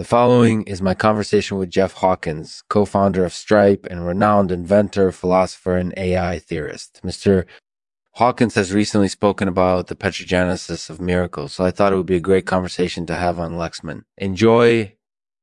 [0.00, 5.12] The following is my conversation with Jeff Hawkins, co founder of Stripe and renowned inventor,
[5.12, 7.02] philosopher, and AI theorist.
[7.04, 7.44] Mr.
[8.12, 12.16] Hawkins has recently spoken about the petrogenesis of miracles, so I thought it would be
[12.16, 14.04] a great conversation to have on Lexman.
[14.16, 14.96] Enjoy.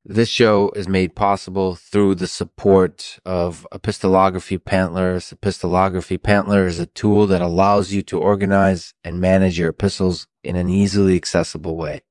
[0.04, 5.32] This show is made possible through the support of Epistolography Pantlers.
[5.36, 10.55] Epistolography Pantler is a tool that allows you to organize and manage your epistles in
[10.55, 12.02] an easily accessible way.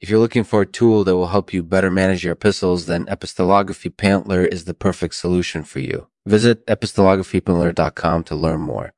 [0.00, 3.04] If you're looking for a tool that will help you better manage your epistles, then
[3.04, 6.06] Epistolography Pantler is the perfect solution for you.
[6.24, 8.94] Visit epistolographypantler.com to learn more.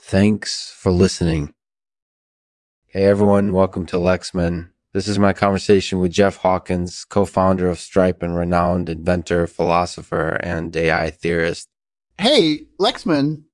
[0.00, 1.54] Thanks for listening.
[2.88, 4.70] Hey everyone, welcome to Lexman.
[4.92, 10.76] This is my conversation with Jeff Hawkins, co-founder of Stripe and renowned inventor, philosopher, and
[10.76, 11.68] AI theorist.
[12.18, 13.44] Hey, Lexman.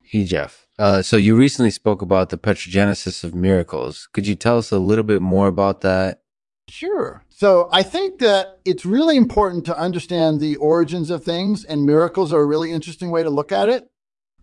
[0.00, 0.68] Hey Jeff.
[0.78, 4.08] Uh, so you recently spoke about the petrogenesis of miracles.
[4.12, 6.20] Could you tell us a little bit more about that
[6.68, 7.24] Sure.
[7.28, 12.32] So I think that it's really important to understand the origins of things, and miracles
[12.32, 13.88] are a really interesting way to look at it.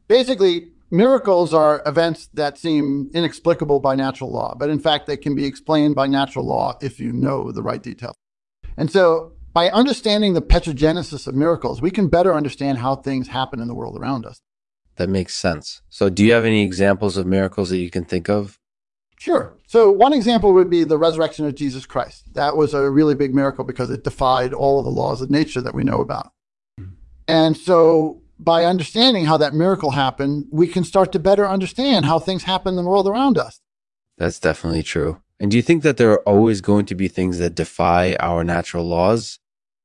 [0.08, 5.36] Basically, miracles are events that seem inexplicable by natural law, but in fact, they can
[5.36, 8.16] be explained by natural law if you know the right details.
[8.78, 13.59] And so by understanding the petrogenesis of miracles, we can better understand how things happen
[13.59, 14.39] in the world around us.
[14.95, 15.81] That makes sense.
[15.89, 18.59] So, do you have any examples of miracles that you can think of?
[19.22, 19.53] Sure.
[19.67, 22.33] So one example would be the resurrection of Jesus Christ.
[22.33, 25.61] That was a really big miracle because it defied all of the laws of nature
[25.61, 26.31] that we know about.
[27.28, 32.17] And so by understanding how that miracle happened, we can start to better understand how
[32.17, 33.61] things happen in the world around us.
[34.17, 35.22] That's definitely true.
[35.39, 38.44] And do you think that there are always going to be things that defy our
[38.44, 39.38] natural laws?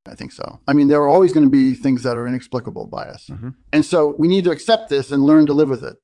[0.06, 0.60] I think so.
[0.66, 3.26] I mean, there are always going to be things that are inexplicable by us.
[3.26, 3.50] Mm-hmm.
[3.70, 5.96] And so we need to accept this and learn to live with it.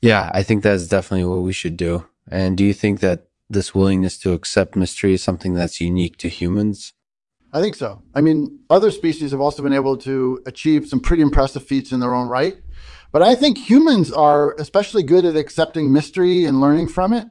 [0.00, 2.06] Yeah, I think that's definitely what we should do.
[2.30, 6.28] And do you think that this willingness to accept mystery is something that's unique to
[6.28, 6.92] humans?
[7.52, 8.02] I think so.
[8.14, 12.00] I mean, other species have also been able to achieve some pretty impressive feats in
[12.00, 12.56] their own right.
[13.10, 17.28] But I think humans are especially good at accepting mystery and learning from it.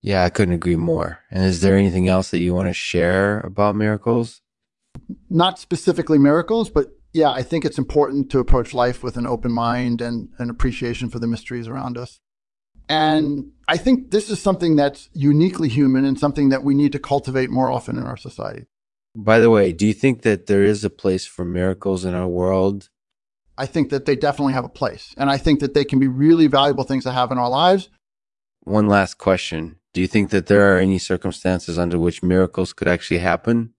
[0.00, 1.20] Yeah, I couldn't agree more.
[1.30, 4.40] And is there anything else that you want to share about miracles?
[5.30, 9.52] Not specifically miracles, but yeah, I think it's important to approach life with an open
[9.52, 12.18] mind and an appreciation for the mysteries around us.
[12.88, 16.98] And I think this is something that's uniquely human and something that we need to
[16.98, 18.66] cultivate more often in our society.
[19.14, 22.28] By the way, do you think that there is a place for miracles in our
[22.28, 22.88] world?
[23.58, 25.14] I think that they definitely have a place.
[25.16, 27.90] And I think that they can be really valuable things to have in our lives.
[28.60, 29.76] One last question.
[29.92, 33.74] Do you think that there are any circumstances under which miracles could actually happen?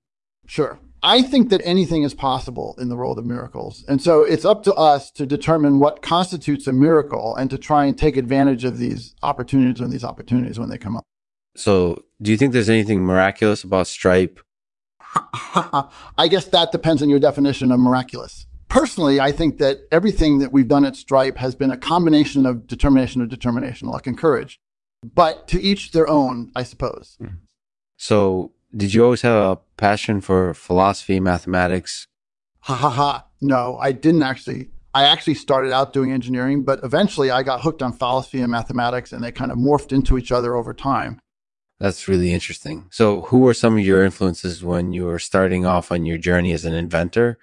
[0.45, 0.79] Sure.
[1.03, 3.83] I think that anything is possible in the world of miracles.
[3.89, 7.85] And so it's up to us to determine what constitutes a miracle and to try
[7.85, 11.03] and take advantage of these opportunities and these opportunities when they come up.
[11.55, 14.39] So, do you think there's anything miraculous about Stripe?
[16.17, 18.47] I guess that depends on your definition of miraculous.
[18.69, 22.65] Personally, I think that everything that we've done at Stripe has been a combination of
[22.65, 24.59] determination of determination, luck and courage.
[25.03, 27.17] But to each their own, I suppose.
[27.21, 27.35] Mm-hmm.
[27.97, 32.07] So, did you always have a passion for philosophy, mathematics?
[32.61, 33.25] Ha ha ha.
[33.41, 34.69] No, I didn't actually.
[34.93, 39.11] I actually started out doing engineering, but eventually I got hooked on philosophy and mathematics
[39.11, 41.19] and they kind of morphed into each other over time.
[41.81, 42.85] That's really interesting.
[42.91, 46.53] So, who were some of your influences when you were starting off on your journey
[46.53, 47.37] as an inventor?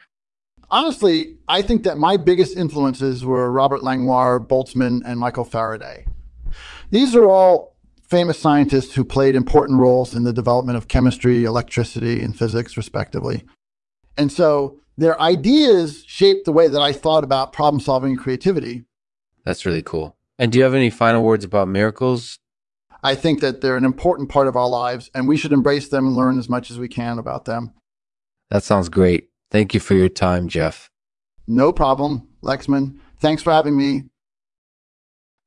[0.71, 6.07] Honestly, I think that my biggest influences were Robert Langlois, Boltzmann, and Michael Faraday.
[6.91, 7.77] These are all
[8.11, 13.45] famous scientists who played important roles in the development of chemistry, electricity, and physics, respectively.
[14.19, 18.85] And so their ideas shaped the way that I thought about problem solving and creativity.
[19.45, 20.17] That's really cool.
[20.39, 22.39] And do you have any final words about miracles?
[23.03, 26.07] I think that they're an important part of our lives, and we should embrace them
[26.07, 27.73] and learn as much as we can about them.
[28.51, 29.29] That sounds great.
[29.51, 30.91] Thank you for your time, Jeff.
[31.47, 32.99] No problem, Lexman.
[33.19, 34.05] Thanks for having me.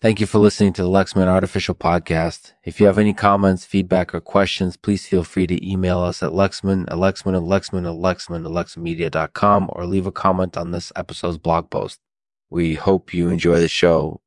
[0.04, 2.52] Thank you for listening to the Lexman Artificial Podcast.
[2.66, 6.32] If you have any comments, feedback, or questions, please feel free to email us at
[6.32, 10.92] Lexman, at Lexman, at Lexman, at Lexman, at LexmanMedia.com, or leave a comment on this
[10.98, 12.02] episode's blog post.
[12.50, 14.20] We hope you enjoy the show.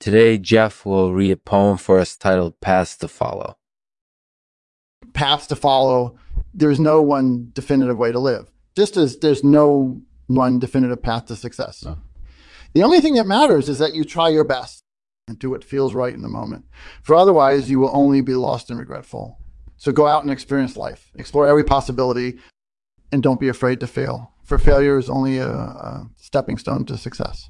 [0.00, 3.56] Today, Jeff will read a poem for us titled Paths to Follow.
[5.12, 6.18] Paths to follow.
[6.52, 11.36] There's no one definitive way to live, just as there's no one definitive path to
[11.36, 11.84] success.
[11.84, 11.98] No.
[12.72, 14.82] The only thing that matters is that you try your best
[15.30, 16.66] and do what feels right in the moment.
[17.02, 19.38] For otherwise, you will only be lost and regretful.
[19.76, 22.38] So go out and experience life, explore every possibility,
[23.10, 24.32] and don't be afraid to fail.
[24.44, 27.48] For failure is only a, a stepping stone to success.